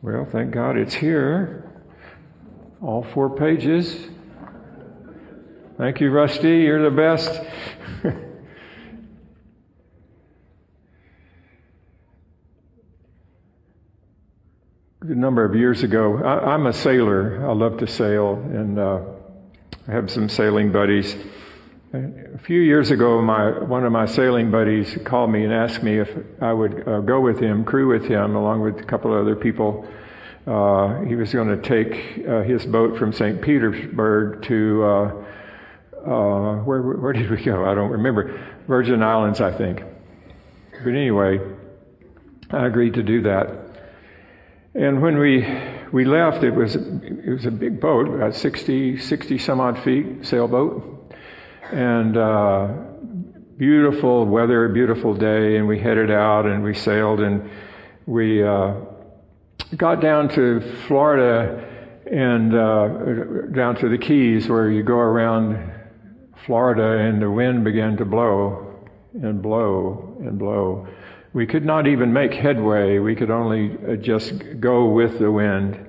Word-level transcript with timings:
Well, 0.00 0.24
thank 0.30 0.52
God 0.52 0.76
it's 0.76 0.94
here. 0.94 1.68
All 2.80 3.02
four 3.02 3.36
pages. 3.36 4.06
Thank 5.76 6.00
you, 6.00 6.10
Rusty. 6.10 6.58
You're 6.58 6.88
the 6.88 6.96
best. 6.96 7.40
a 15.00 15.14
number 15.14 15.44
of 15.44 15.56
years 15.56 15.82
ago, 15.82 16.18
I, 16.18 16.54
am 16.54 16.66
a 16.66 16.72
sailor. 16.72 17.44
I 17.44 17.52
love 17.52 17.78
to 17.78 17.88
sail, 17.88 18.34
and 18.34 18.78
uh, 18.78 19.00
I 19.88 19.90
have 19.90 20.12
some 20.12 20.28
sailing 20.28 20.70
buddies. 20.70 21.16
A 21.90 22.38
few 22.44 22.60
years 22.60 22.90
ago, 22.90 23.22
my, 23.22 23.60
one 23.60 23.86
of 23.86 23.92
my 23.92 24.04
sailing 24.04 24.50
buddies 24.50 24.98
called 25.06 25.30
me 25.30 25.44
and 25.44 25.54
asked 25.54 25.82
me 25.82 25.98
if 25.98 26.10
I 26.38 26.52
would 26.52 26.86
uh, 26.86 27.00
go 27.00 27.18
with 27.18 27.40
him, 27.40 27.64
crew 27.64 27.88
with 27.88 28.04
him, 28.04 28.36
along 28.36 28.60
with 28.60 28.78
a 28.78 28.82
couple 28.82 29.14
of 29.14 29.22
other 29.22 29.34
people. 29.34 29.88
Uh, 30.46 31.00
he 31.04 31.16
was 31.16 31.32
going 31.32 31.48
to 31.48 31.56
take 31.56 32.28
uh, 32.28 32.42
his 32.42 32.66
boat 32.66 32.98
from 32.98 33.14
St. 33.14 33.40
Petersburg 33.40 34.42
to 34.42 34.84
uh, 34.84 35.24
uh, 36.06 36.56
where, 36.56 36.82
where 36.82 37.14
did 37.14 37.30
we 37.30 37.42
go? 37.42 37.64
I 37.64 37.74
don't 37.74 37.90
remember. 37.90 38.38
Virgin 38.66 39.02
Islands, 39.02 39.40
I 39.40 39.50
think. 39.50 39.82
But 40.84 40.90
anyway, 40.90 41.40
I 42.50 42.66
agreed 42.66 42.94
to 42.94 43.02
do 43.02 43.22
that. 43.22 43.48
And 44.74 45.00
when 45.00 45.16
we 45.16 45.38
we 45.90 46.04
left, 46.04 46.44
it 46.44 46.50
was 46.50 46.76
it 46.76 47.30
was 47.32 47.46
a 47.46 47.50
big 47.50 47.80
boat, 47.80 48.08
about 48.08 48.34
60, 48.34 48.98
60 48.98 49.38
some 49.38 49.58
odd 49.58 49.82
feet 49.82 50.26
sailboat 50.26 50.97
and 51.72 52.16
uh, 52.16 52.68
beautiful 53.56 54.24
weather, 54.24 54.68
beautiful 54.68 55.14
day, 55.14 55.56
and 55.56 55.66
we 55.66 55.78
headed 55.78 56.10
out 56.10 56.46
and 56.46 56.62
we 56.62 56.74
sailed 56.74 57.20
and 57.20 57.50
we 58.06 58.42
uh, 58.42 58.74
got 59.76 60.00
down 60.00 60.28
to 60.30 60.60
Florida 60.86 61.64
and 62.10 62.54
uh, 62.54 62.88
down 63.52 63.76
to 63.76 63.88
the 63.88 63.98
Keys 63.98 64.48
where 64.48 64.70
you 64.70 64.82
go 64.82 64.96
around 64.96 65.72
Florida 66.46 67.04
and 67.04 67.20
the 67.20 67.30
wind 67.30 67.64
began 67.64 67.96
to 67.98 68.04
blow 68.04 68.88
and 69.12 69.42
blow 69.42 70.16
and 70.20 70.38
blow. 70.38 70.88
We 71.34 71.46
could 71.46 71.64
not 71.64 71.86
even 71.86 72.12
make 72.12 72.32
headway. 72.32 72.98
We 72.98 73.14
could 73.14 73.30
only 73.30 73.76
uh, 73.86 73.96
just 73.96 74.60
go 74.60 74.86
with 74.86 75.18
the 75.18 75.30
wind. 75.30 75.84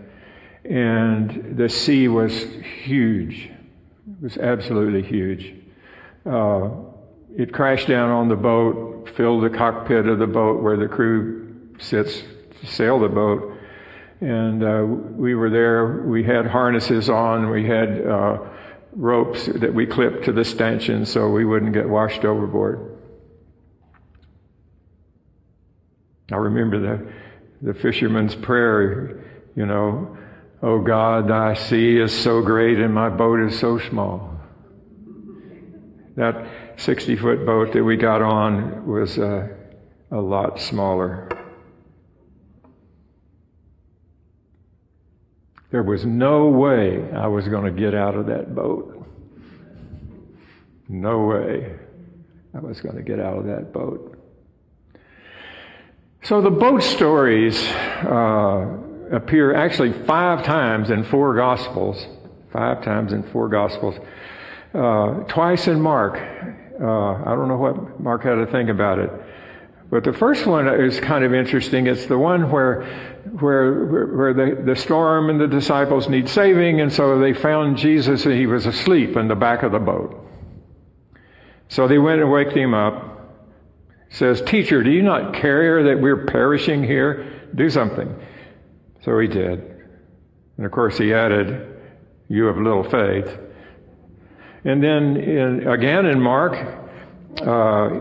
And 0.66 1.58
the 1.58 1.70
sea 1.70 2.08
was 2.08 2.44
huge. 2.84 3.46
It 3.46 4.22
was 4.22 4.38
absolutely 4.38 5.02
huge. 5.02 5.59
Uh, 6.30 6.70
it 7.36 7.54
crashed 7.54 7.88
down 7.88 8.10
on 8.10 8.30
the 8.30 8.36
boat, 8.36 9.10
filled 9.16 9.44
the 9.44 9.50
cockpit 9.50 10.08
of 10.08 10.20
the 10.20 10.28
boat 10.28 10.62
where 10.62 10.78
the 10.78 10.88
crew 10.88 11.76
sits 11.80 12.22
to 12.62 12.68
sail 12.68 13.00
the 13.00 13.08
boat. 13.08 13.56
And 14.22 14.64
uh, 14.64 14.84
we 14.86 15.34
were 15.34 15.50
there. 15.50 16.04
We 16.04 16.24
had 16.24 16.46
harnesses 16.46 17.10
on. 17.10 17.50
We 17.50 17.66
had 17.66 18.06
uh, 18.06 18.40
ropes 18.92 19.46
that 19.46 19.74
we 19.74 19.86
clipped 19.86 20.26
to 20.26 20.34
the 20.34 20.44
stanchion 20.44 21.06
so 21.06 21.30
we 21.30 21.46
wouldn't 21.46 21.74
get 21.74 21.88
washed 21.88 22.26
overboard. 22.26 22.98
I 26.32 26.36
remember 26.36 26.80
the, 26.80 27.12
the 27.62 27.74
fisherman's 27.74 28.36
prayer, 28.36 29.24
you 29.56 29.66
know, 29.66 30.18
Oh 30.62 30.80
God, 30.82 31.30
thy 31.30 31.54
sea 31.54 32.00
is 32.00 32.12
so 32.12 32.42
great 32.42 32.80
and 32.80 32.94
my 32.94 33.10
boat 33.10 33.40
is 33.48 33.58
so 33.58 33.80
small. 33.80 34.39
That 36.20 36.46
60 36.76 37.16
foot 37.16 37.46
boat 37.46 37.72
that 37.72 37.82
we 37.82 37.96
got 37.96 38.22
on 38.22 38.86
was 38.86 39.18
uh, 39.18 39.48
a 40.12 40.18
lot 40.18 40.60
smaller. 40.60 41.30
There 45.72 45.82
was 45.82 46.06
no 46.06 46.48
way 46.48 47.10
I 47.14 47.28
was 47.28 47.48
going 47.48 47.74
to 47.74 47.82
get 47.82 47.96
out 47.96 48.16
of 48.16 48.26
that 48.26 48.54
boat. 48.54 49.08
No 50.90 51.24
way 51.24 51.74
I 52.54 52.60
was 52.60 52.82
going 52.82 52.98
to 52.98 53.02
get 53.02 53.22
out 53.22 53.38
of 53.38 53.46
that 53.46 53.72
boat. 53.72 54.22
So 56.24 56.42
the 56.42 56.52
boat 56.52 56.84
stories 56.84 57.58
uh, 57.66 58.78
appear 59.10 59.56
actually 59.56 59.94
five 60.04 60.44
times 60.44 60.90
in 60.90 61.06
four 61.06 61.34
Gospels. 61.38 62.06
Five 62.52 62.84
times 62.84 63.14
in 63.14 63.24
four 63.32 63.48
Gospels 63.48 63.96
uh, 64.74 65.24
twice 65.28 65.68
in 65.68 65.82
Mark. 65.82 66.16
Uh, 66.82 66.86
I 66.86 67.36
don't 67.36 67.48
know 67.48 67.58
what 67.58 68.00
Mark 68.00 68.24
had 68.24 68.36
to 68.36 68.46
think 68.46 68.70
about 68.70 69.00
it. 69.00 69.12
But 69.90 70.04
the 70.04 70.14
first 70.14 70.46
one 70.46 70.68
is 70.68 71.00
kind 71.00 71.24
of 71.24 71.34
interesting. 71.34 71.88
It's 71.88 72.06
the 72.06 72.18
one 72.18 72.52
where, 72.52 72.84
where, 73.40 74.06
where 74.06 74.34
the, 74.34 74.62
the 74.64 74.76
storm 74.76 75.30
and 75.32 75.42
the 75.42 75.48
disciples 75.48 76.08
need 76.08 76.30
saving, 76.30 76.80
and 76.80 76.94
so 76.94 77.18
they 77.18 77.34
found 77.34 77.78
Jesus 77.78 78.26
and 78.26 78.36
he 78.36 78.46
was 78.46 78.68
asleep 78.68 79.18
in 79.18 79.28
the 79.28 79.36
back 79.36 79.64
of 79.64 79.72
the 79.72 79.80
boat. 79.80 80.28
So 81.70 81.88
they 81.88 81.98
went 81.98 82.22
and 82.22 82.32
waked 82.32 82.54
him 82.54 82.74
up. 82.74 83.06
Says, 84.12 84.42
Teacher, 84.42 84.84
do 84.84 84.92
you 84.92 85.04
not 85.04 85.34
care 85.34 85.84
that 85.84 86.02
we're 86.02 86.26
perishing 86.26 86.84
here? 86.84 87.50
Do 87.56 87.70
something. 87.70 88.16
So 89.04 89.18
he 89.20 89.28
did. 89.28 89.60
And 90.58 90.66
of 90.66 90.72
course 90.72 90.98
he 90.98 91.14
added, 91.14 91.78
You 92.28 92.46
have 92.46 92.58
little 92.58 92.84
faith. 92.84 93.40
And 94.66 94.84
then 94.84 95.18
in, 95.18 95.68
again 95.68 96.06
in 96.06 96.22
Mark, 96.22 96.58
uh, 97.42 98.00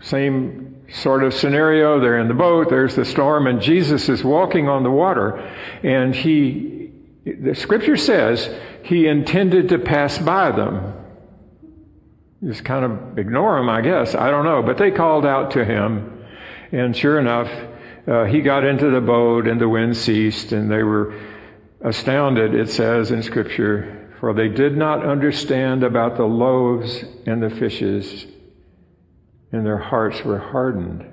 same 0.00 0.84
sort 0.92 1.22
of 1.22 1.34
scenario. 1.34 2.00
They're 2.00 2.18
in 2.18 2.28
the 2.28 2.34
boat, 2.34 2.68
there's 2.70 2.96
the 2.96 3.04
storm, 3.04 3.46
and 3.46 3.60
Jesus 3.60 4.08
is 4.08 4.24
walking 4.24 4.68
on 4.68 4.82
the 4.82 4.90
water. 4.90 5.38
And 5.82 6.14
he, 6.14 6.90
the 7.24 7.54
scripture 7.54 7.96
says, 7.96 8.52
he 8.82 9.06
intended 9.06 9.68
to 9.68 9.78
pass 9.78 10.18
by 10.18 10.50
them. 10.50 10.94
Just 12.42 12.64
kind 12.64 12.84
of 12.84 13.18
ignore 13.18 13.58
them, 13.58 13.68
I 13.68 13.82
guess. 13.82 14.14
I 14.14 14.30
don't 14.30 14.44
know. 14.44 14.62
But 14.62 14.78
they 14.78 14.90
called 14.90 15.26
out 15.26 15.50
to 15.52 15.64
him. 15.64 16.24
And 16.72 16.96
sure 16.96 17.18
enough, 17.18 17.50
uh, 18.06 18.24
he 18.24 18.40
got 18.40 18.64
into 18.64 18.90
the 18.90 19.00
boat 19.00 19.46
and 19.46 19.60
the 19.60 19.68
wind 19.68 19.96
ceased 19.96 20.52
and 20.52 20.70
they 20.70 20.82
were 20.82 21.14
astounded, 21.82 22.54
it 22.54 22.70
says 22.70 23.10
in 23.10 23.22
scripture, 23.22 24.09
for 24.20 24.34
they 24.34 24.48
did 24.48 24.76
not 24.76 25.04
understand 25.04 25.82
about 25.82 26.16
the 26.18 26.24
loaves 26.24 27.02
and 27.24 27.42
the 27.42 27.48
fishes, 27.48 28.26
and 29.50 29.64
their 29.64 29.78
hearts 29.78 30.22
were 30.22 30.38
hardened. 30.38 31.06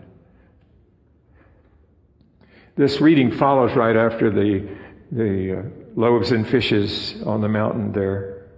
This 2.75 2.99
reading 2.99 3.31
follows 3.31 3.75
right 3.75 3.95
after 3.95 4.29
the, 4.29 4.69
the 5.11 5.59
uh, 5.59 5.63
loaves 5.95 6.31
and 6.31 6.47
fishes 6.47 7.15
on 7.25 7.39
the 7.39 7.47
mountain 7.47 7.93
there. 7.93 8.49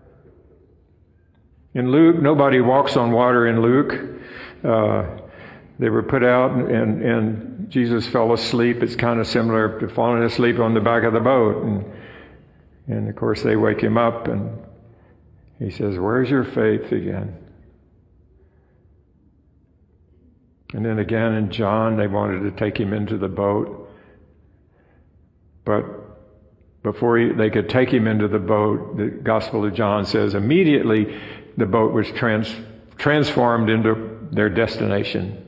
In 1.75 1.91
Luke, 1.91 2.19
nobody 2.19 2.59
walks 2.59 2.97
on 2.97 3.11
water 3.11 3.47
in 3.47 3.61
Luke. 3.61 3.93
Uh, 4.63 5.05
they 5.77 5.89
were 5.89 6.03
put 6.03 6.23
out 6.23 6.51
and, 6.51 7.01
and 7.01 7.69
Jesus 7.69 8.07
fell 8.07 8.33
asleep. 8.33 8.81
It's 8.81 8.95
kind 8.95 9.19
of 9.19 9.27
similar 9.27 9.79
to 9.79 9.87
falling 9.87 10.23
asleep 10.23 10.59
on 10.59 10.73
the 10.73 10.81
back 10.81 11.03
of 11.03 11.13
the 11.13 11.19
boat. 11.19 11.63
And 11.63 11.85
and 12.89 13.07
of 13.07 13.15
course, 13.15 13.43
they 13.43 13.55
wake 13.55 13.81
him 13.81 13.97
up 13.97 14.27
and 14.27 14.57
he 15.59 15.69
says, 15.69 15.97
Where's 15.97 16.29
your 16.29 16.43
faith 16.43 16.91
again? 16.91 17.37
And 20.73 20.85
then 20.85 20.97
again 20.97 21.33
in 21.33 21.51
John, 21.51 21.97
they 21.97 22.07
wanted 22.07 22.41
to 22.41 22.51
take 22.51 22.79
him 22.79 22.93
into 22.93 23.17
the 23.17 23.27
boat. 23.27 23.89
But 25.65 25.85
before 26.81 27.19
he, 27.19 27.31
they 27.31 27.51
could 27.51 27.69
take 27.69 27.91
him 27.91 28.07
into 28.07 28.27
the 28.27 28.39
boat, 28.39 28.97
the 28.97 29.07
Gospel 29.07 29.65
of 29.65 29.73
John 29.75 30.05
says 30.05 30.33
immediately 30.33 31.19
the 31.57 31.65
boat 31.67 31.93
was 31.93 32.09
trans, 32.11 32.55
transformed 32.97 33.69
into 33.69 34.27
their 34.31 34.49
destination. 34.49 35.45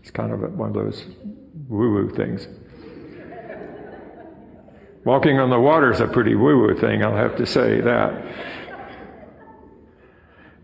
It's 0.00 0.10
kind 0.10 0.32
of 0.32 0.56
one 0.56 0.68
of 0.68 0.74
those 0.74 1.04
woo 1.68 1.92
woo 1.92 2.10
things. 2.14 2.46
Walking 5.04 5.38
on 5.38 5.50
the 5.50 5.58
water 5.58 5.90
is 5.90 6.00
a 6.00 6.06
pretty 6.06 6.34
woo 6.34 6.58
woo 6.58 6.78
thing, 6.78 7.02
I'll 7.02 7.16
have 7.16 7.36
to 7.36 7.46
say 7.46 7.80
that. 7.80 8.24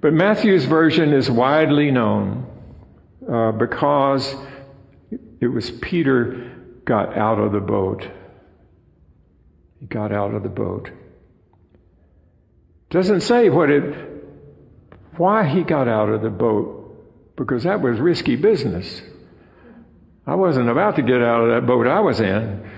But 0.00 0.12
Matthew's 0.12 0.64
version 0.64 1.12
is 1.12 1.29
widely 1.29 1.90
known 1.90 2.46
uh, 3.29 3.50
because 3.52 4.35
it 5.40 5.49
was 5.49 5.70
Peter 5.70 6.52
got 6.85 7.17
out 7.17 7.38
of 7.38 7.52
the 7.52 7.61
boat. 7.61 8.08
He 9.81 9.87
got 9.87 10.12
out 10.12 10.35
of 10.35 10.44
the 10.44 10.49
boat. 10.49 10.91
Doesn't 12.91 13.20
say 13.23 13.50
what 13.50 13.70
it, 13.70 13.94
why 15.17 15.46
he 15.46 15.62
got 15.62 15.88
out 15.88 16.08
of 16.08 16.23
the 16.23 16.31
boat, 16.31 17.34
because 17.37 17.64
that 17.64 17.82
was 17.82 17.99
risky 17.99 18.37
business. 18.37 19.02
I 20.26 20.37
wasn't 20.37 20.69
about 20.69 20.96
to 20.96 21.02
get 21.02 21.23
out 21.23 21.43
of 21.43 21.50
that 21.50 21.67
boat 21.67 21.87
I 21.87 22.00
was 22.00 22.20
in. 22.20 22.70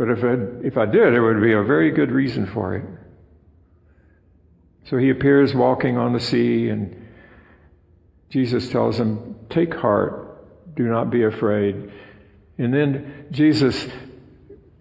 But 0.00 0.08
if 0.08 0.24
I, 0.24 0.66
if 0.66 0.78
I 0.78 0.86
did, 0.86 1.12
there 1.12 1.22
would 1.22 1.42
be 1.42 1.52
a 1.52 1.62
very 1.62 1.90
good 1.90 2.10
reason 2.10 2.46
for 2.46 2.74
it. 2.74 2.84
So 4.84 4.96
he 4.96 5.10
appears 5.10 5.54
walking 5.54 5.98
on 5.98 6.14
the 6.14 6.20
sea, 6.20 6.70
and 6.70 7.06
Jesus 8.30 8.70
tells 8.70 8.98
him, 8.98 9.36
Take 9.50 9.74
heart, 9.74 10.74
do 10.74 10.84
not 10.84 11.10
be 11.10 11.24
afraid. 11.24 11.92
And 12.56 12.72
then 12.72 13.26
Jesus 13.30 13.88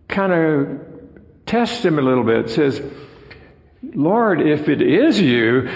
kind 0.07 0.31
of 0.31 0.79
tests 1.45 1.83
him 1.83 1.99
a 1.99 2.01
little 2.01 2.23
bit, 2.23 2.49
says, 2.49 2.81
Lord, 3.83 4.39
if 4.39 4.69
it 4.69 4.81
is 4.81 5.19
you, 5.19 5.67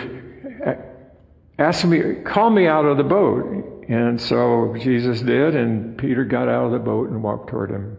ask 1.60 1.84
me, 1.84 2.22
call 2.24 2.50
me 2.50 2.66
out 2.66 2.86
of 2.86 2.96
the 2.96 3.04
boat. 3.04 3.84
And 3.90 4.22
so 4.22 4.74
Jesus 4.80 5.20
did, 5.20 5.54
and 5.54 5.98
Peter 5.98 6.24
got 6.24 6.48
out 6.48 6.68
of 6.68 6.72
the 6.72 6.80
boat 6.80 7.10
and 7.10 7.22
walked 7.22 7.50
toward 7.50 7.72
him. 7.72 7.98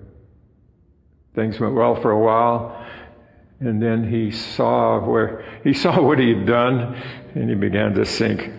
Things 1.35 1.59
went 1.59 1.75
well 1.75 2.01
for 2.01 2.13
a 2.13 2.19
while, 2.19 2.87
and 3.61 3.83
then 3.83 4.09
he 4.09 4.31
saw 4.31 5.01
where 5.01 5.45
he 5.65 5.73
saw 5.75 6.01
what 6.01 6.19
he 6.19 6.31
had 6.31 6.47
done, 6.47 6.95
and 7.35 7.49
he 7.49 7.57
began 7.57 7.95
to 7.95 8.05
sink. 8.05 8.53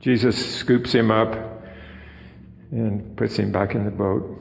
Jesus 0.00 0.56
scoops 0.56 0.92
him 0.92 1.10
up 1.10 1.62
and 2.72 3.16
puts 3.16 3.36
him 3.36 3.52
back 3.52 3.74
in 3.74 3.84
the 3.84 3.90
boat. 3.90 4.38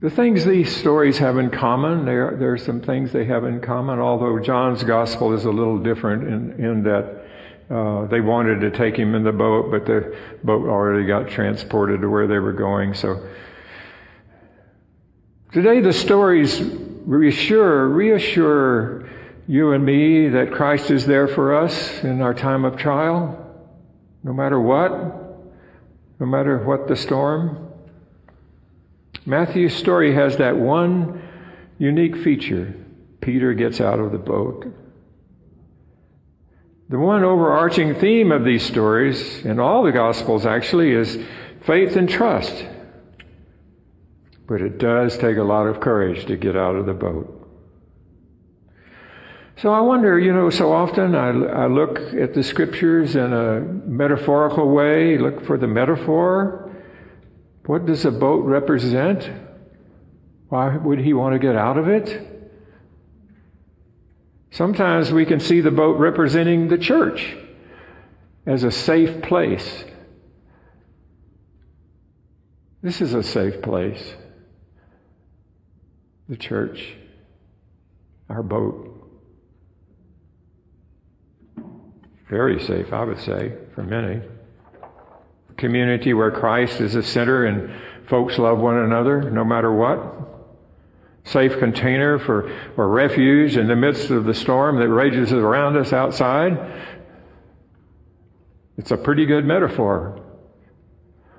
The 0.00 0.10
things 0.10 0.44
these 0.44 0.74
stories 0.74 1.16
have 1.16 1.38
in 1.38 1.48
common, 1.48 2.04
there, 2.04 2.36
there 2.38 2.52
are 2.52 2.58
some 2.58 2.82
things 2.82 3.10
they 3.10 3.24
have 3.24 3.44
in 3.44 3.62
common, 3.62 4.00
although 4.00 4.38
John's 4.38 4.84
gospel 4.84 5.32
is 5.32 5.46
a 5.46 5.50
little 5.50 5.78
different 5.78 6.24
in, 6.24 6.62
in 6.62 6.82
that 6.82 7.23
uh, 7.74 8.06
they 8.06 8.20
wanted 8.20 8.60
to 8.60 8.70
take 8.70 8.96
him 8.96 9.16
in 9.16 9.24
the 9.24 9.32
boat, 9.32 9.68
but 9.68 9.84
the 9.84 10.16
boat 10.44 10.68
already 10.68 11.04
got 11.04 11.28
transported 11.28 12.00
to 12.00 12.08
where 12.08 12.28
they 12.28 12.38
were 12.38 12.52
going. 12.52 12.94
So 12.94 13.26
today 15.52 15.80
the 15.80 15.92
stories 15.92 16.60
reassure, 16.62 17.88
reassure 17.88 19.08
you 19.48 19.72
and 19.72 19.84
me 19.84 20.28
that 20.28 20.52
Christ 20.52 20.92
is 20.92 21.04
there 21.04 21.26
for 21.26 21.56
us 21.56 22.04
in 22.04 22.22
our 22.22 22.32
time 22.32 22.64
of 22.64 22.76
trial, 22.76 23.40
no 24.22 24.32
matter 24.32 24.60
what, 24.60 24.92
no 26.20 26.26
matter 26.26 26.58
what 26.58 26.86
the 26.86 26.94
storm. 26.94 27.72
Matthew's 29.26 29.74
story 29.74 30.14
has 30.14 30.36
that 30.36 30.56
one 30.56 31.20
unique 31.78 32.16
feature. 32.18 32.72
Peter 33.20 33.52
gets 33.52 33.80
out 33.80 33.98
of 33.98 34.12
the 34.12 34.18
boat. 34.18 34.72
The 36.88 36.98
one 36.98 37.24
overarching 37.24 37.94
theme 37.94 38.30
of 38.30 38.44
these 38.44 38.62
stories, 38.62 39.44
in 39.44 39.58
all 39.58 39.82
the 39.82 39.92
Gospels 39.92 40.44
actually, 40.44 40.90
is 40.90 41.18
faith 41.62 41.96
and 41.96 42.08
trust. 42.08 42.66
But 44.46 44.60
it 44.60 44.78
does 44.78 45.16
take 45.16 45.38
a 45.38 45.42
lot 45.42 45.66
of 45.66 45.80
courage 45.80 46.26
to 46.26 46.36
get 46.36 46.56
out 46.56 46.76
of 46.76 46.84
the 46.84 46.92
boat. 46.92 47.40
So 49.56 49.72
I 49.72 49.80
wonder, 49.80 50.18
you 50.18 50.32
know, 50.32 50.50
so 50.50 50.72
often 50.72 51.14
I, 51.14 51.28
I 51.28 51.66
look 51.68 51.98
at 51.98 52.34
the 52.34 52.42
scriptures 52.42 53.16
in 53.16 53.32
a 53.32 53.60
metaphorical 53.60 54.68
way, 54.68 55.16
look 55.16 55.44
for 55.44 55.56
the 55.56 55.68
metaphor, 55.68 56.70
what 57.66 57.86
does 57.86 58.04
a 58.04 58.10
boat 58.10 58.44
represent? 58.44 59.30
Why 60.48 60.76
would 60.76 60.98
he 60.98 61.14
want 61.14 61.32
to 61.34 61.38
get 61.38 61.56
out 61.56 61.78
of 61.78 61.88
it? 61.88 62.33
Sometimes 64.54 65.10
we 65.10 65.26
can 65.26 65.40
see 65.40 65.60
the 65.60 65.72
boat 65.72 65.98
representing 65.98 66.68
the 66.68 66.78
church 66.78 67.36
as 68.46 68.62
a 68.62 68.70
safe 68.70 69.20
place. 69.20 69.84
This 72.80 73.00
is 73.00 73.14
a 73.14 73.22
safe 73.24 73.60
place. 73.62 74.14
The 76.28 76.36
church, 76.36 76.94
our 78.28 78.44
boat. 78.44 78.92
Very 82.30 82.62
safe, 82.62 82.92
I 82.92 83.02
would 83.02 83.18
say, 83.18 83.54
for 83.74 83.82
many 83.82 84.22
community 85.56 86.14
where 86.14 86.30
Christ 86.30 86.80
is 86.80 86.92
the 86.92 87.02
center 87.02 87.46
and 87.46 87.72
folks 88.08 88.38
love 88.38 88.58
one 88.58 88.76
another 88.76 89.30
no 89.30 89.44
matter 89.44 89.72
what. 89.72 90.33
Safe 91.24 91.58
container 91.58 92.18
for 92.18 92.50
or 92.76 92.88
refuge 92.88 93.56
in 93.56 93.66
the 93.66 93.76
midst 93.76 94.10
of 94.10 94.24
the 94.24 94.34
storm 94.34 94.78
that 94.78 94.88
rages 94.88 95.32
around 95.32 95.76
us 95.76 95.92
outside. 95.92 96.58
It's 98.76 98.90
a 98.90 98.96
pretty 98.96 99.24
good 99.24 99.44
metaphor. 99.44 100.20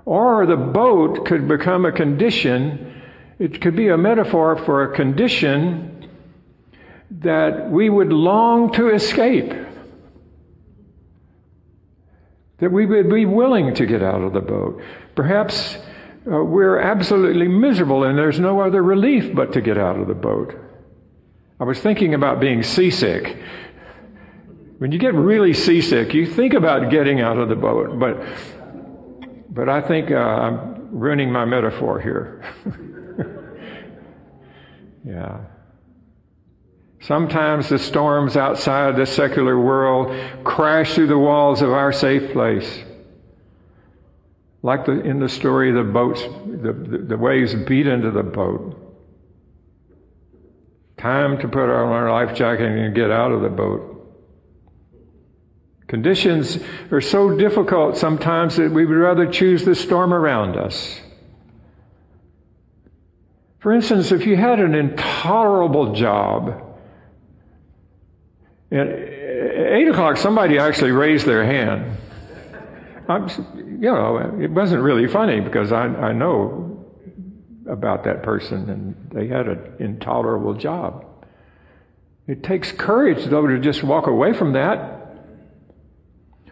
Or 0.06 0.46
the 0.46 0.56
boat 0.56 1.26
could 1.26 1.48
become 1.48 1.86
a 1.86 1.92
condition, 1.92 3.02
it 3.40 3.62
could 3.62 3.76
be 3.76 3.90
a 3.90 3.98
metaphor 3.98 4.58
for 4.58 4.84
a 4.84 4.96
condition 4.96 6.10
that 7.12 7.70
we 7.70 7.90
would 7.90 8.12
long 8.12 8.72
to 8.74 8.90
escape 8.90 9.54
that 12.58 12.72
we 12.72 12.86
would 12.86 13.10
be 13.10 13.26
willing 13.26 13.74
to 13.76 13.86
get 13.86 14.02
out 14.02 14.22
of 14.22 14.34
the 14.34 14.40
boat. 14.40 14.82
Perhaps 15.16 15.78
uh, 16.32 16.44
we're 16.44 16.80
absolutely 16.80 17.48
miserable 17.48 18.04
and 18.04 18.18
there's 18.18 18.40
no 18.40 18.60
other 18.60 18.82
relief 18.82 19.36
but 19.36 19.54
to 19.54 19.62
get 19.62 19.78
out 19.78 20.00
of 20.00 20.08
the 20.08 20.16
boat. 20.16 20.56
I 21.60 21.64
was 21.64 21.80
thinking 21.80 22.14
about 22.14 22.40
being 22.40 22.64
seasick. 22.64 23.38
When 24.80 24.92
you 24.92 25.00
get 25.00 25.14
really 25.14 25.54
seasick, 25.54 26.14
you 26.14 26.26
think 26.26 26.54
about 26.54 26.92
getting 26.92 27.22
out 27.22 27.38
of 27.38 27.48
the 27.48 27.56
boat, 27.56 27.98
but, 28.00 28.22
but 29.50 29.70
I 29.70 29.82
think 29.82 30.12
uh, 30.12 30.16
I'm 30.16 30.90
ruining 30.92 31.32
my 31.32 31.46
metaphor 31.46 32.02
here. 32.02 32.44
yeah. 35.06 35.42
Sometimes 37.02 37.70
the 37.70 37.78
storms 37.78 38.36
outside 38.36 38.96
the 38.96 39.06
secular 39.06 39.60
world 39.60 40.44
crash 40.44 40.96
through 40.96 41.08
the 41.08 41.20
walls 41.20 41.62
of 41.62 41.70
our 41.70 41.94
safe 41.94 42.34
place. 42.34 42.84
Like 44.66 44.88
the, 44.88 45.00
in 45.02 45.20
the 45.20 45.30
story, 45.30 45.72
the 45.72 45.84
boats, 45.84 46.24
the, 46.24 46.74
the, 46.74 46.98
the 47.10 47.18
waves 47.18 47.54
beat 47.54 47.86
into 47.86 48.10
the 48.10 48.24
boat. 48.24 48.76
Time 50.98 51.38
to 51.38 51.48
put 51.48 51.66
on 51.66 51.92
our 51.92 52.12
life 52.12 52.36
jacket 52.36 52.66
and 52.66 52.96
get 52.96 53.12
out 53.12 53.32
of 53.32 53.44
the 53.44 53.50
boat. 53.50 53.92
Conditions 55.86 56.58
are 56.90 57.00
so 57.00 57.38
difficult 57.38 57.96
sometimes 57.96 58.56
that 58.56 58.72
we 58.72 58.88
would 58.88 58.98
rather 58.98 59.28
choose 59.28 59.64
the 59.66 59.76
storm 59.76 60.12
around 60.12 60.58
us. 60.58 61.00
For 63.60 63.72
instance, 63.72 64.12
if 64.12 64.26
you 64.26 64.36
had 64.36 64.60
an 64.60 64.74
intolerable 64.74 65.94
job, 65.94 66.76
at 68.72 68.88
8 68.88 69.90
o'clock, 69.90 70.18
somebody 70.18 70.58
actually 70.58 70.90
raised 70.90 71.28
their 71.28 71.46
hand. 71.46 72.00
I'm, 73.08 73.28
you 73.58 73.92
know, 73.92 74.38
it 74.40 74.52
wasn't 74.52 74.82
really 74.82 75.08
funny 75.08 75.40
because 75.40 75.72
I, 75.72 75.86
I 75.86 76.14
know 76.14 76.86
about 77.70 78.04
that 78.04 78.24
person 78.24 78.70
and 78.70 79.10
they 79.12 79.28
had 79.28 79.48
an 79.48 79.76
intolerable 79.80 80.54
job. 80.54 81.06
It 82.28 82.44
takes 82.44 82.72
courage, 82.72 83.26
though, 83.26 83.48
to 83.48 83.60
just 83.60 83.84
walk 83.84 84.08
away 84.08 84.34
from 84.34 84.54
that. 84.54 84.94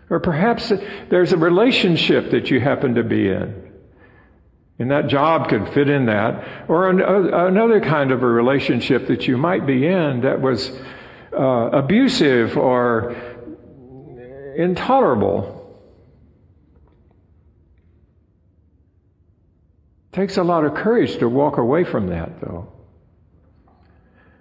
Or 0.10 0.20
perhaps 0.20 0.72
there's 1.10 1.34
a 1.34 1.38
relationship 1.38 2.32
that 2.32 2.52
you 2.52 2.60
happen 2.60 2.96
to 2.96 3.04
be 3.04 3.30
in. 3.30 3.72
And 4.80 4.92
that 4.92 5.08
job 5.08 5.50
could 5.50 5.70
fit 5.70 5.90
in 5.90 6.08
that. 6.08 6.68
Or 6.68 6.90
an, 6.90 7.02
another 7.02 7.80
kind 7.80 8.12
of 8.12 8.22
a 8.22 8.28
relationship 8.28 9.08
that 9.08 9.28
you 9.28 9.38
might 9.38 9.66
be 9.66 9.88
in 9.88 10.22
that 10.22 10.42
was 10.42 10.72
uh, 11.32 11.70
abusive 11.72 12.58
or 12.58 13.16
intolerable. 14.56 15.52
It 15.56 15.60
takes 20.14 20.38
a 20.38 20.44
lot 20.44 20.64
of 20.64 20.76
courage 20.76 21.18
to 21.18 21.28
walk 21.28 21.58
away 21.58 21.84
from 21.84 22.08
that, 22.08 22.40
though. 22.40 22.72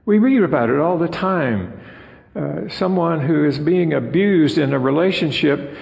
We 0.04 0.18
read 0.18 0.42
about 0.42 0.68
it 0.68 0.78
all 0.78 0.98
the 0.98 1.08
time. 1.08 1.80
Uh, 2.36 2.68
someone 2.68 3.20
who 3.20 3.44
is 3.46 3.58
being 3.58 3.92
abused 3.92 4.58
in 4.58 4.72
a 4.72 4.78
relationship 4.78 5.76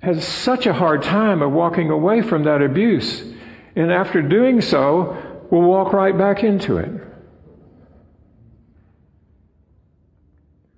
has 0.00 0.26
such 0.26 0.66
a 0.66 0.72
hard 0.72 1.02
time 1.02 1.40
of 1.42 1.50
walking 1.52 1.90
away 1.90 2.20
from 2.20 2.44
that 2.44 2.60
abuse. 2.60 3.22
And 3.74 3.90
after 3.90 4.20
doing 4.20 4.60
so, 4.60 5.46
will 5.50 5.62
walk 5.62 5.92
right 5.92 6.16
back 6.16 6.44
into 6.44 6.78
it. 6.78 6.90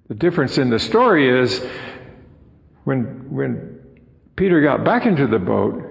The 0.09 0.15
difference 0.15 0.59
in 0.59 0.71
the 0.71 0.79
story 0.79 1.29
is 1.29 1.65
when, 2.85 3.35
when 3.35 3.81
Peter 4.37 4.61
got 4.61 4.85
back 4.85 5.07
into 5.07 5.27
the 5.27 5.41
boat, 5.41 5.83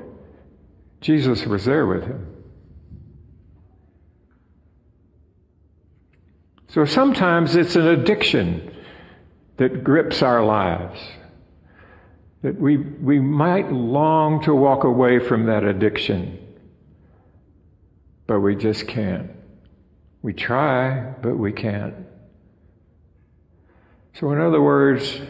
Jesus 1.06 1.46
was 1.46 1.66
there 1.66 1.86
with 1.86 2.02
him. 2.02 2.26
So 6.70 6.84
sometimes 6.84 7.56
it's 7.56 7.76
an 7.76 7.86
addiction 7.86 8.76
that 9.58 9.84
grips 9.84 10.24
our 10.24 10.44
lives. 10.44 11.00
That 12.42 12.60
we, 12.60 12.78
we 12.78 13.20
might 13.20 13.72
long 13.72 14.42
to 14.46 14.56
walk 14.56 14.84
away 14.84 15.20
from 15.20 15.46
that 15.46 15.64
addiction, 15.64 16.40
but 18.26 18.40
we 18.40 18.56
just 18.56 18.88
can't. 18.88 19.30
We 20.24 20.34
try, 20.34 21.14
but 21.22 21.38
we 21.38 21.52
can't. 21.52 21.94
So, 24.16 24.32
in 24.32 24.42
other 24.42 24.60
words, 24.60 25.22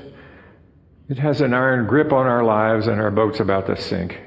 It 1.07 1.19
has 1.19 1.41
an 1.41 1.53
iron 1.53 1.85
grip 1.85 2.11
on 2.11 2.25
our 2.25 2.43
lives, 2.43 2.87
and 2.87 2.99
our 2.99 3.11
boat's 3.11 3.39
about 3.39 3.67
to 3.67 3.77
sink. 3.79 4.24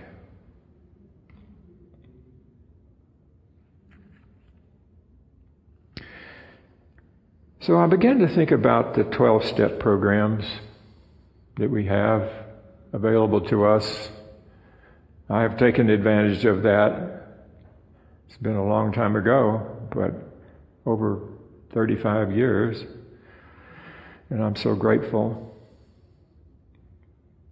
So 7.68 7.76
I 7.76 7.86
began 7.86 8.20
to 8.20 8.28
think 8.28 8.50
about 8.50 8.94
the 8.94 9.04
12 9.04 9.44
step 9.44 9.78
programs 9.78 10.46
that 11.58 11.68
we 11.68 11.84
have 11.84 12.26
available 12.94 13.42
to 13.42 13.66
us. 13.66 14.08
I 15.28 15.42
have 15.42 15.58
taken 15.58 15.90
advantage 15.90 16.46
of 16.46 16.62
that. 16.62 17.26
It's 18.26 18.38
been 18.38 18.56
a 18.56 18.64
long 18.64 18.90
time 18.90 19.16
ago, 19.16 19.86
but 19.94 20.14
over 20.86 21.28
35 21.74 22.34
years. 22.34 22.86
And 24.30 24.42
I'm 24.42 24.56
so 24.56 24.74
grateful. 24.74 25.54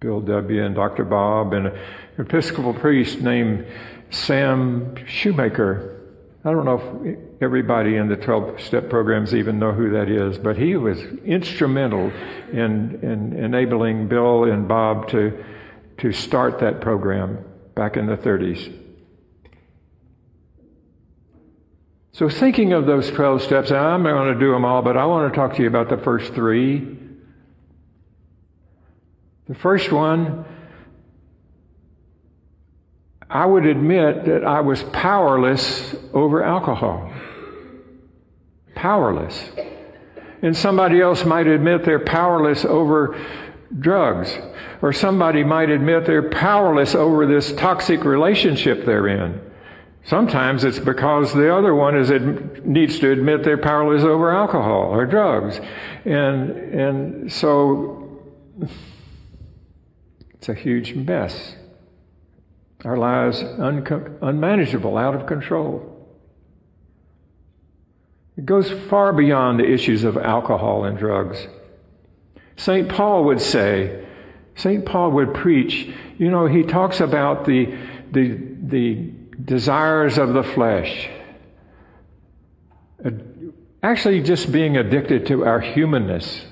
Bill 0.01 0.23
W. 0.23 0.65
and 0.65 0.75
Dr. 0.75 1.05
Bob 1.05 1.53
and 1.53 1.67
an 1.67 1.79
Episcopal 2.17 2.73
priest 2.73 3.21
named 3.21 3.67
Sam 4.09 4.97
Shoemaker. 5.07 5.96
I 6.47 6.53
don't 6.53 6.65
know 6.65 7.03
if 7.03 7.43
everybody 7.43 7.97
in 7.97 8.09
the 8.09 8.15
12 8.15 8.61
step 8.61 8.89
programs 8.89 9.35
even 9.35 9.59
know 9.59 9.73
who 9.73 9.91
that 9.91 10.09
is, 10.09 10.39
but 10.39 10.57
he 10.57 10.77
was 10.77 11.03
instrumental 11.25 12.13
in, 12.53 13.01
in 13.03 13.33
enabling 13.33 14.07
Bill 14.07 14.45
and 14.45 14.69
Bob 14.69 15.09
to, 15.09 15.45
to 15.99 16.13
start 16.13 16.61
that 16.61 16.81
program 16.81 17.45
back 17.75 17.97
in 17.97 18.07
the 18.07 18.17
30s. 18.17 18.73
So, 22.13 22.29
thinking 22.29 22.73
of 22.73 22.87
those 22.87 23.11
12 23.11 23.43
steps, 23.43 23.73
I'm 23.73 24.05
not 24.05 24.13
going 24.13 24.33
to 24.33 24.39
do 24.39 24.53
them 24.53 24.65
all, 24.65 24.83
but 24.83 24.97
I 24.97 25.05
want 25.05 25.33
to 25.33 25.37
talk 25.37 25.57
to 25.57 25.63
you 25.63 25.69
about 25.69 25.89
the 25.89 25.99
first 25.99 26.33
three. 26.33 26.97
The 29.49 29.55
first 29.57 29.91
one, 29.91 30.45
I 33.29 33.45
would 33.45 33.67
admit 33.67 34.25
that 34.27 34.45
I 34.45 34.61
was 34.61 34.83
powerless 34.85 35.95
over 36.13 36.45
alcohol. 36.45 37.13
Powerless. 38.75 39.51
And 40.43 40.57
somebody 40.57 41.01
else 41.01 41.25
might 41.25 41.47
admit 41.47 41.85
they're 41.85 41.99
powerless 41.99 42.65
over 42.65 43.19
drugs. 43.79 44.39
Or 44.81 44.93
somebody 44.93 45.43
might 45.43 45.71
admit 45.71 46.07
they're 46.07 46.31
powerless 46.31 46.95
over 46.95 47.27
this 47.27 47.53
toxic 47.55 48.05
relationship 48.05 48.85
they're 48.85 49.09
in. 49.09 49.41
Sometimes 50.05 50.63
it's 50.63 50.79
because 50.79 51.33
the 51.33 51.53
other 51.53 51.75
one 51.75 51.97
is 51.97 52.11
needs 52.65 53.01
to 53.01 53.11
admit 53.11 53.43
they're 53.43 53.59
powerless 53.59 54.05
over 54.05 54.31
alcohol 54.31 54.91
or 54.93 55.05
drugs. 55.05 55.59
And, 56.05 56.51
and 56.51 57.33
so 57.33 58.23
it's 60.35 60.49
a 60.49 60.55
huge 60.55 60.95
mess. 60.95 61.57
Our 62.85 62.97
lives 62.97 63.43
un- 63.43 64.19
unmanageable, 64.23 64.97
out 64.97 65.15
of 65.15 65.27
control. 65.27 65.93
It 68.37 68.45
goes 68.45 68.71
far 68.71 69.13
beyond 69.13 69.59
the 69.59 69.71
issues 69.71 70.05
of 70.05 70.17
alcohol 70.17 70.85
and 70.85 70.99
drugs. 70.99 71.47
St. 72.57 72.89
Paul 72.89 73.25
would 73.25 73.41
say, 73.41 74.05
St. 74.57 74.85
Paul 74.85 75.13
would 75.13 75.35
preach, 75.35 75.91
you 76.19 76.31
know, 76.31 76.47
he 76.47 76.63
talks 76.63 77.01
about 77.01 77.45
the, 77.47 77.75
the, 78.13 78.39
the 78.63 79.13
desires 79.43 80.19
of 80.19 80.35
the 80.35 80.43
flesh. 80.43 81.09
Actually, 83.83 84.23
just 84.23 84.51
being 84.51 84.77
addicted 84.77 85.27
to 85.27 85.45
our 85.45 85.61
humanness, 85.61 86.45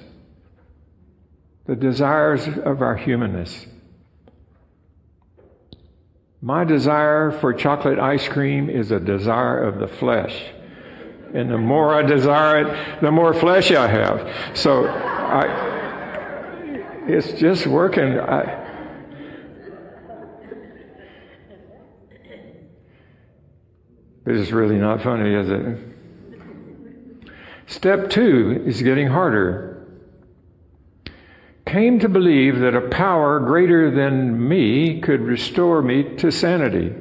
the 1.66 1.74
desires 1.74 2.46
of 2.46 2.82
our 2.82 2.96
humanness. 2.96 3.66
My 6.44 6.62
desire 6.62 7.30
for 7.30 7.54
chocolate 7.54 7.98
ice 7.98 8.28
cream 8.28 8.68
is 8.68 8.90
a 8.90 9.00
desire 9.00 9.64
of 9.64 9.78
the 9.78 9.88
flesh. 9.88 10.44
And 11.32 11.50
the 11.50 11.56
more 11.56 11.94
I 11.94 12.02
desire 12.02 12.66
it, 12.66 13.00
the 13.00 13.10
more 13.10 13.32
flesh 13.32 13.72
I 13.72 13.86
have. 13.86 14.30
So 14.52 14.86
I, 14.86 15.46
it's 17.08 17.32
just 17.32 17.66
working. 17.66 18.18
I, 18.20 18.60
This 24.26 24.38
is 24.38 24.52
really 24.52 24.76
not 24.76 25.02
funny, 25.02 25.34
is 25.34 25.48
it? 25.50 25.78
Step 27.66 28.10
two 28.10 28.62
is 28.66 28.82
getting 28.82 29.08
harder. 29.08 29.73
Came 31.66 31.98
to 32.00 32.08
believe 32.08 32.60
that 32.60 32.74
a 32.74 32.88
power 32.88 33.40
greater 33.40 33.90
than 33.90 34.48
me 34.48 35.00
could 35.00 35.20
restore 35.20 35.82
me 35.82 36.16
to 36.16 36.30
sanity. 36.30 36.92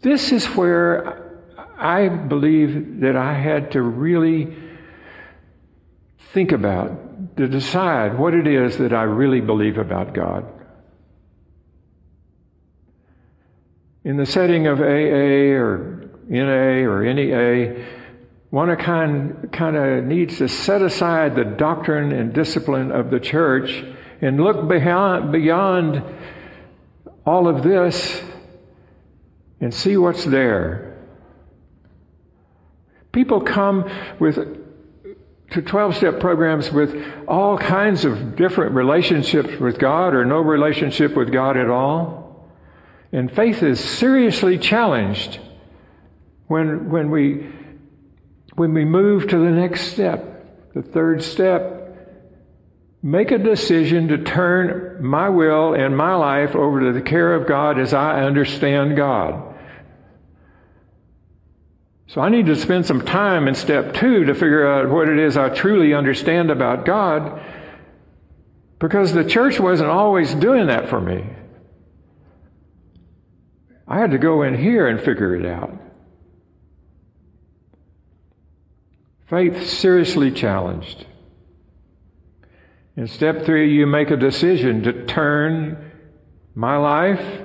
This 0.00 0.32
is 0.32 0.46
where 0.46 1.40
I 1.76 2.08
believe 2.08 3.00
that 3.00 3.16
I 3.16 3.34
had 3.34 3.72
to 3.72 3.82
really 3.82 4.56
think 6.32 6.52
about, 6.52 7.36
to 7.36 7.48
decide 7.48 8.18
what 8.18 8.34
it 8.34 8.46
is 8.46 8.78
that 8.78 8.92
I 8.92 9.02
really 9.02 9.40
believe 9.40 9.76
about 9.76 10.14
God. 10.14 10.46
in 14.04 14.16
the 14.16 14.26
setting 14.26 14.66
of 14.66 14.80
AA 14.80 15.54
or 15.54 16.10
NA 16.28 16.88
or 16.88 17.02
NEA, 17.12 17.86
one 18.50 18.74
kind, 18.76 19.50
kind 19.52 19.76
of 19.76 20.04
needs 20.04 20.38
to 20.38 20.48
set 20.48 20.82
aside 20.82 21.36
the 21.36 21.44
doctrine 21.44 22.12
and 22.12 22.32
discipline 22.32 22.90
of 22.90 23.10
the 23.10 23.20
church 23.20 23.84
and 24.20 24.42
look 24.42 24.68
beyond, 24.68 25.32
beyond 25.32 26.02
all 27.24 27.48
of 27.48 27.62
this 27.62 28.22
and 29.60 29.72
see 29.72 29.96
what's 29.96 30.24
there. 30.24 30.98
People 33.12 33.40
come 33.40 33.88
with 34.18 34.60
to 35.50 35.60
12 35.60 35.96
step 35.96 36.20
programs 36.20 36.70
with 36.70 36.94
all 37.26 37.58
kinds 37.58 38.04
of 38.04 38.36
different 38.36 38.72
relationships 38.72 39.58
with 39.58 39.78
God 39.78 40.14
or 40.14 40.24
no 40.24 40.38
relationship 40.38 41.16
with 41.16 41.32
God 41.32 41.56
at 41.56 41.68
all. 41.68 42.48
And 43.12 43.30
faith 43.32 43.62
is 43.62 43.80
seriously 43.80 44.58
challenged 44.58 45.40
when, 46.46 46.88
when, 46.90 47.10
we, 47.10 47.48
when 48.60 48.74
we 48.74 48.84
move 48.84 49.26
to 49.26 49.38
the 49.38 49.50
next 49.50 49.90
step, 49.90 50.74
the 50.74 50.82
third 50.82 51.22
step. 51.22 51.78
Make 53.02 53.30
a 53.30 53.38
decision 53.38 54.08
to 54.08 54.22
turn 54.22 55.02
my 55.02 55.30
will 55.30 55.72
and 55.72 55.96
my 55.96 56.14
life 56.14 56.54
over 56.54 56.80
to 56.80 56.92
the 56.92 57.00
care 57.00 57.34
of 57.34 57.48
God 57.48 57.78
as 57.78 57.94
I 57.94 58.20
understand 58.20 58.98
God. 58.98 59.54
So 62.08 62.20
I 62.20 62.28
need 62.28 62.44
to 62.46 62.54
spend 62.54 62.84
some 62.84 63.02
time 63.02 63.48
in 63.48 63.54
step 63.54 63.94
two 63.94 64.26
to 64.26 64.34
figure 64.34 64.70
out 64.70 64.90
what 64.90 65.08
it 65.08 65.18
is 65.18 65.38
I 65.38 65.48
truly 65.48 65.94
understand 65.94 66.50
about 66.50 66.84
God 66.84 67.42
because 68.78 69.14
the 69.14 69.24
church 69.24 69.58
wasn't 69.58 69.88
always 69.88 70.34
doing 70.34 70.66
that 70.66 70.90
for 70.90 71.00
me. 71.00 71.24
I 73.88 74.00
had 74.00 74.10
to 74.10 74.18
go 74.18 74.42
in 74.42 74.54
here 74.58 74.86
and 74.86 75.00
figure 75.00 75.34
it 75.34 75.46
out. 75.46 75.79
Faith 79.30 79.68
seriously 79.68 80.32
challenged. 80.32 81.06
In 82.96 83.06
step 83.06 83.44
three, 83.44 83.72
you 83.72 83.86
make 83.86 84.10
a 84.10 84.16
decision 84.16 84.82
to 84.82 85.06
turn 85.06 85.92
my 86.56 86.76
life, 86.76 87.40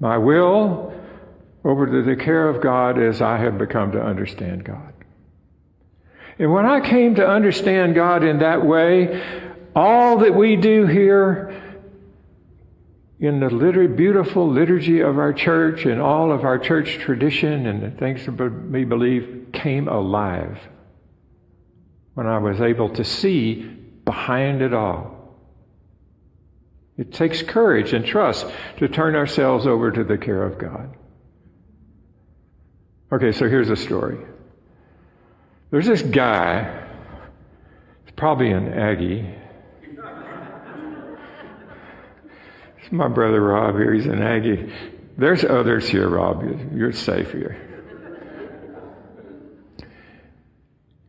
my 0.00 0.18
will, 0.18 0.92
over 1.64 1.86
to 1.86 2.02
the 2.02 2.16
care 2.16 2.48
of 2.48 2.60
God 2.60 3.00
as 3.00 3.22
I 3.22 3.36
have 3.36 3.56
become 3.56 3.92
to 3.92 4.02
understand 4.02 4.64
God. 4.64 4.92
And 6.40 6.52
when 6.52 6.66
I 6.66 6.80
came 6.80 7.14
to 7.14 7.26
understand 7.26 7.94
God 7.94 8.24
in 8.24 8.40
that 8.40 8.66
way, 8.66 9.22
all 9.76 10.18
that 10.18 10.34
we 10.34 10.56
do 10.56 10.86
here 10.86 11.62
in 13.20 13.38
the 13.38 13.88
beautiful 13.96 14.50
liturgy 14.50 14.98
of 14.98 15.18
our 15.18 15.32
church 15.32 15.84
and 15.84 16.00
all 16.00 16.32
of 16.32 16.42
our 16.42 16.58
church 16.58 16.98
tradition 16.98 17.68
and 17.68 17.80
the 17.80 17.92
things 17.92 18.26
that 18.26 18.68
we 18.72 18.82
believe 18.84 19.50
came 19.52 19.86
alive 19.86 20.58
when 22.14 22.26
I 22.26 22.38
was 22.38 22.60
able 22.60 22.90
to 22.90 23.04
see 23.04 23.62
behind 24.04 24.62
it 24.62 24.74
all. 24.74 25.38
It 26.98 27.12
takes 27.12 27.42
courage 27.42 27.92
and 27.92 28.04
trust 28.04 28.46
to 28.78 28.88
turn 28.88 29.14
ourselves 29.14 29.66
over 29.66 29.90
to 29.90 30.04
the 30.04 30.18
care 30.18 30.42
of 30.42 30.58
God. 30.58 30.94
Okay, 33.12 33.32
so 33.32 33.48
here's 33.48 33.70
a 33.70 33.76
story. 33.76 34.18
There's 35.70 35.86
this 35.86 36.02
guy, 36.02 36.86
probably 38.16 38.52
an 38.52 38.72
Aggie, 38.72 39.26
it's 42.78 42.92
my 42.92 43.08
brother 43.08 43.40
Rob 43.40 43.76
here, 43.76 43.94
he's 43.94 44.06
an 44.06 44.22
Aggie. 44.22 44.72
There's 45.16 45.44
others 45.44 45.88
here, 45.88 46.08
Rob. 46.08 46.44
You're 46.74 46.92
safe 46.92 47.32
here. 47.32 47.71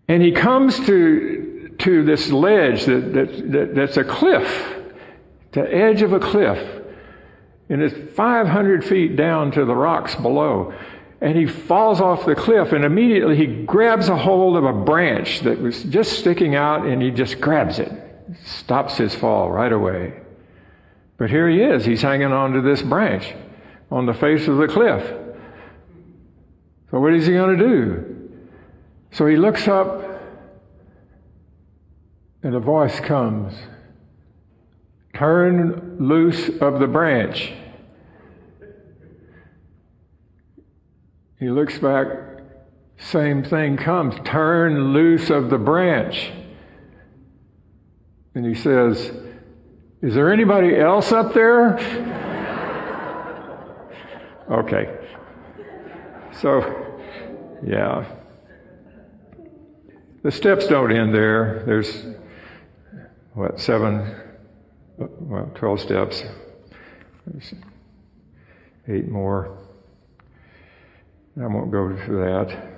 And 0.07 0.22
he 0.22 0.31
comes 0.31 0.77
to, 0.86 1.75
to 1.79 2.03
this 2.03 2.29
ledge 2.31 2.86
that, 2.86 3.13
that, 3.13 3.51
that, 3.51 3.75
that's 3.75 3.98
a 3.98 4.03
cliff, 4.03 4.75
the 5.51 5.74
edge 5.74 6.01
of 6.01 6.13
a 6.13 6.19
cliff. 6.19 6.81
And 7.69 7.81
it's 7.81 8.13
500 8.15 8.83
feet 8.83 9.15
down 9.15 9.51
to 9.51 9.65
the 9.65 9.75
rocks 9.75 10.15
below. 10.15 10.74
And 11.22 11.38
he 11.38 11.45
falls 11.45 12.01
off 12.01 12.25
the 12.25 12.36
cliff, 12.36 12.74
and 12.74 12.83
immediately 12.83 13.38
he 13.38 13.63
grabs 13.63 14.10
a 14.10 14.17
hold 14.17 14.57
of 14.57 14.65
a 14.65 14.74
branch 14.74 15.39
that 15.41 15.62
was 15.62 15.83
just 15.83 16.19
sticking 16.19 16.53
out, 16.53 16.86
and 16.86 17.01
he 17.01 17.12
just 17.12 17.39
grabs 17.39 17.79
it. 17.79 17.91
Stops 18.43 18.98
his 18.98 19.15
fall 19.15 19.50
right 19.50 19.72
away. 19.72 20.19
But 21.17 21.29
here 21.29 21.48
he 21.48 21.62
is. 21.62 21.86
He's 21.86 22.01
hanging 22.01 22.33
on 22.33 22.51
to 22.53 22.62
this 22.62 22.81
branch 22.81 23.33
on 23.89 24.05
the 24.05 24.13
face 24.13 24.48
of 24.48 24.57
the 24.57 24.67
cliff. 24.67 25.03
So, 26.91 27.00
what 27.00 27.13
is 27.13 27.25
he 27.25 27.33
going 27.33 27.57
to 27.57 27.67
do? 27.67 28.12
So 29.13 29.27
he 29.27 29.38
looks 29.38 29.67
up, 29.67 30.03
and 32.41 32.55
a 32.55 32.60
voice 32.60 33.00
comes 33.00 33.53
Turn 35.15 35.98
loose 36.00 36.50
of 36.60 36.79
the 36.79 36.88
branch. 36.88 37.53
He 41.39 41.51
looks 41.51 41.77
back, 41.77 42.08
same 42.98 43.43
thing 43.43 43.77
comes 43.77 44.15
turn 44.25 44.93
loose 44.93 45.29
of 45.29 45.51
the 45.51 45.60
branch. 45.60 46.32
And 48.34 48.43
he 48.43 48.55
says, 48.55 49.12
Is 50.01 50.15
there 50.15 50.34
anybody 50.34 50.75
else 50.75 51.12
up 51.12 51.36
there? 51.36 51.77
okay. 54.50 54.98
So, 56.32 57.00
yeah. 57.63 58.05
The 60.24 60.32
steps 60.32 60.68
don't 60.68 60.89
end 60.89 61.13
there. 61.13 61.63
There's, 61.65 62.06
what, 63.34 63.60
seven, 63.60 64.15
well, 64.98 65.51
12 65.53 65.82
steps. 65.82 66.24
There's 67.27 67.53
eight 68.88 69.10
more. 69.10 69.58
I 71.38 71.46
won't 71.48 71.72
go 71.72 71.98
through 72.06 72.24
that. 72.24 72.70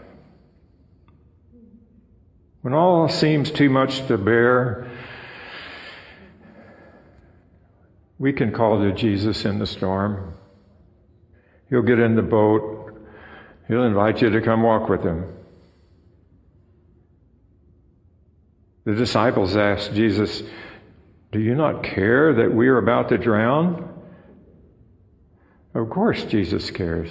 When 2.62 2.74
all 2.74 3.08
seems 3.08 3.52
too 3.52 3.70
much 3.70 4.08
to 4.08 4.18
bear, 4.18 4.90
we 8.18 8.34
can 8.34 8.52
call 8.52 8.82
to 8.82 8.92
Jesus 8.92 9.46
in 9.46 9.60
the 9.60 9.68
storm. 9.68 10.34
He'll 11.70 11.84
get 11.84 12.00
in 12.00 12.16
the 12.16 12.24
boat. 12.24 12.98
He'll 13.68 13.84
invite 13.84 14.24
you 14.24 14.32
to 14.32 14.42
come 14.42 14.64
walk 14.64 14.90
with 14.90 15.04
him. 15.04 15.35
The 18.86 18.94
disciples 18.94 19.56
asked 19.56 19.94
Jesus, 19.94 20.44
Do 21.32 21.40
you 21.40 21.56
not 21.56 21.84
care 21.84 22.34
that 22.36 22.54
we 22.54 22.68
are 22.68 22.78
about 22.78 23.10
to 23.10 23.18
drown? 23.18 23.92
Of 25.74 25.90
course, 25.90 26.24
Jesus 26.24 26.70
cares. 26.72 27.10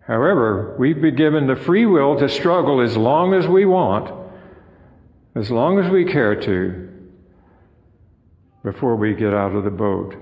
However, 0.00 0.76
we've 0.78 1.00
been 1.00 1.16
given 1.16 1.46
the 1.46 1.56
free 1.56 1.86
will 1.86 2.18
to 2.18 2.28
struggle 2.28 2.80
as 2.80 2.96
long 2.96 3.34
as 3.34 3.46
we 3.46 3.64
want, 3.64 4.12
as 5.34 5.50
long 5.50 5.78
as 5.78 5.90
we 5.90 6.04
care 6.04 6.34
to, 6.34 6.88
before 8.62 8.96
we 8.96 9.14
get 9.14 9.32
out 9.32 9.54
of 9.54 9.64
the 9.64 9.70
boat. 9.70 10.16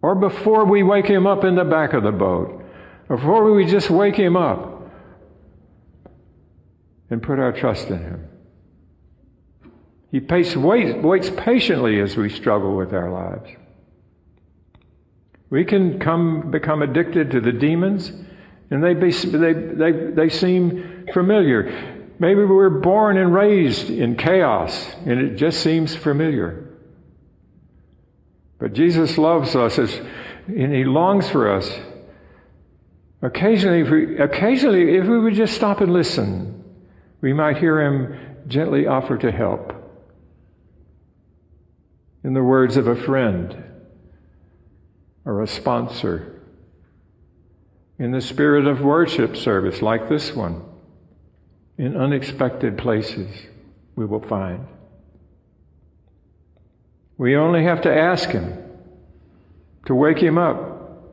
Or 0.00 0.14
before 0.14 0.64
we 0.64 0.82
wake 0.82 1.06
him 1.06 1.26
up 1.26 1.44
in 1.44 1.56
the 1.56 1.64
back 1.64 1.92
of 1.92 2.02
the 2.02 2.12
boat. 2.12 2.64
Or 3.08 3.16
before 3.16 3.52
we 3.52 3.66
just 3.66 3.90
wake 3.90 4.16
him 4.16 4.36
up 4.36 4.90
and 7.10 7.22
put 7.22 7.38
our 7.38 7.52
trust 7.52 7.88
in 7.88 7.98
him. 7.98 8.28
He 10.12 10.20
waits 10.20 11.30
patiently 11.30 12.00
as 12.00 12.16
we 12.16 12.28
struggle 12.28 12.76
with 12.76 12.92
our 12.92 13.10
lives. 13.10 13.50
We 15.50 15.64
can 15.64 15.98
come 15.98 16.50
become 16.50 16.82
addicted 16.82 17.32
to 17.32 17.40
the 17.40 17.52
demons 17.52 18.12
and 18.72 18.82
they, 18.82 18.94
be, 18.94 19.10
they, 19.10 19.52
they, 19.52 19.92
they 20.12 20.28
seem 20.30 21.06
familiar. 21.12 22.14
Maybe 22.18 22.40
we 22.40 22.46
were 22.46 22.70
born 22.70 23.18
and 23.18 23.34
raised 23.34 23.90
in 23.90 24.16
chaos, 24.16 24.94
and 25.04 25.20
it 25.20 25.36
just 25.36 25.60
seems 25.60 25.94
familiar. 25.94 26.70
But 28.58 28.72
Jesus 28.72 29.18
loves 29.18 29.54
us, 29.54 29.78
as, 29.78 30.00
and 30.46 30.74
He 30.74 30.84
longs 30.84 31.28
for 31.28 31.54
us. 31.54 31.70
Occasionally 33.20 33.80
if, 33.80 33.90
we, 33.90 34.18
occasionally, 34.18 34.96
if 34.96 35.06
we 35.06 35.18
would 35.18 35.34
just 35.34 35.52
stop 35.54 35.82
and 35.82 35.92
listen, 35.92 36.64
we 37.20 37.34
might 37.34 37.58
hear 37.58 37.78
Him 37.78 38.18
gently 38.48 38.86
offer 38.86 39.18
to 39.18 39.30
help. 39.30 39.81
In 42.24 42.34
the 42.34 42.42
words 42.42 42.76
of 42.76 42.86
a 42.86 42.96
friend 42.96 43.64
or 45.24 45.42
a 45.42 45.46
sponsor 45.46 46.40
in 47.98 48.10
the 48.10 48.20
spirit 48.20 48.66
of 48.66 48.80
worship 48.80 49.36
service 49.36 49.82
like 49.82 50.08
this 50.08 50.34
one, 50.34 50.64
in 51.78 51.96
unexpected 51.96 52.78
places, 52.78 53.28
we 53.96 54.04
will 54.04 54.20
find. 54.20 54.66
We 57.18 57.36
only 57.36 57.64
have 57.64 57.82
to 57.82 57.94
ask 57.94 58.30
Him 58.30 58.58
to 59.86 59.94
wake 59.94 60.18
Him 60.18 60.38
up 60.38 61.12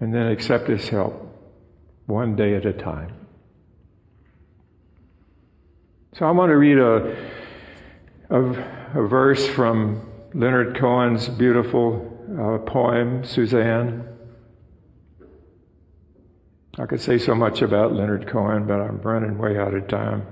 and 0.00 0.14
then 0.14 0.28
accept 0.28 0.68
His 0.68 0.88
help 0.88 1.22
one 2.06 2.36
day 2.36 2.54
at 2.54 2.66
a 2.66 2.72
time. 2.72 3.12
So 6.16 6.26
I 6.26 6.30
want 6.30 6.50
to 6.50 6.56
read 6.56 6.78
a, 6.78 7.16
a, 8.30 8.40
a 8.40 9.06
verse 9.06 9.46
from 9.48 10.10
Leonard 10.34 10.78
Cohen's 10.78 11.28
beautiful 11.28 12.12
uh, 12.38 12.58
poem, 12.70 13.24
Suzanne. 13.24 14.08
I 16.78 16.86
could 16.86 17.00
say 17.00 17.18
so 17.18 17.34
much 17.34 17.62
about 17.62 17.94
Leonard 17.94 18.26
Cohen, 18.28 18.66
but 18.66 18.80
I'm 18.80 19.00
running 19.00 19.38
way 19.38 19.56
out 19.58 19.74
of 19.74 19.88
time. 19.88 20.26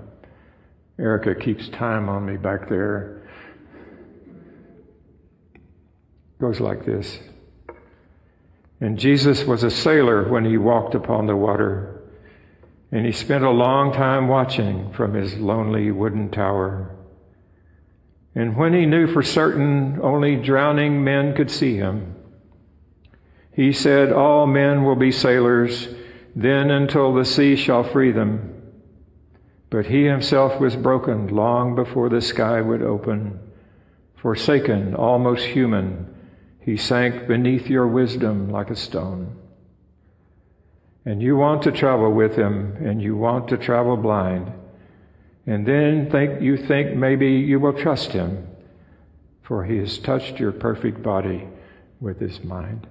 Erica 0.98 1.34
keeps 1.34 1.68
time 1.68 2.08
on 2.08 2.26
me 2.26 2.36
back 2.36 2.68
there. 2.68 3.28
Goes 6.40 6.60
like 6.60 6.84
this. 6.84 7.18
And 8.80 8.98
Jesus 8.98 9.44
was 9.44 9.62
a 9.62 9.70
sailor 9.70 10.28
when 10.28 10.44
he 10.44 10.58
walked 10.58 10.94
upon 10.94 11.26
the 11.26 11.36
water, 11.36 12.02
and 12.92 13.06
he 13.06 13.12
spent 13.12 13.44
a 13.44 13.50
long 13.50 13.92
time 13.92 14.28
watching 14.28 14.92
from 14.92 15.14
his 15.14 15.36
lonely 15.36 15.90
wooden 15.90 16.30
tower. 16.30 16.94
And 18.34 18.56
when 18.56 18.74
he 18.74 18.86
knew 18.86 19.06
for 19.06 19.22
certain 19.22 20.00
only 20.02 20.36
drowning 20.36 21.04
men 21.04 21.34
could 21.34 21.50
see 21.50 21.76
him, 21.76 22.16
he 23.52 23.72
said, 23.72 24.12
All 24.12 24.46
men 24.46 24.84
will 24.84 24.96
be 24.96 25.12
sailors 25.12 25.88
then 26.34 26.70
until 26.70 27.14
the 27.14 27.24
sea 27.24 27.54
shall 27.54 27.84
free 27.84 28.10
them. 28.10 28.50
But 29.70 29.86
he 29.86 30.04
himself 30.04 30.60
was 30.60 30.74
broken 30.74 31.28
long 31.28 31.76
before 31.76 32.08
the 32.08 32.20
sky 32.20 32.60
would 32.60 32.82
open. 32.82 33.38
Forsaken, 34.16 34.94
almost 34.94 35.44
human, 35.44 36.12
he 36.60 36.76
sank 36.76 37.28
beneath 37.28 37.68
your 37.68 37.86
wisdom 37.86 38.50
like 38.50 38.70
a 38.70 38.76
stone. 38.76 39.36
And 41.04 41.22
you 41.22 41.36
want 41.36 41.62
to 41.62 41.72
travel 41.72 42.10
with 42.10 42.34
him, 42.34 42.76
and 42.84 43.02
you 43.02 43.16
want 43.16 43.48
to 43.48 43.58
travel 43.58 43.96
blind. 43.96 44.50
And 45.46 45.66
then 45.66 46.10
think, 46.10 46.40
you 46.40 46.56
think 46.56 46.96
maybe 46.96 47.32
you 47.32 47.60
will 47.60 47.74
trust 47.74 48.12
him, 48.12 48.48
for 49.42 49.64
he 49.64 49.76
has 49.78 49.98
touched 49.98 50.40
your 50.40 50.52
perfect 50.52 51.02
body 51.02 51.46
with 52.00 52.18
his 52.18 52.42
mind. 52.42 52.86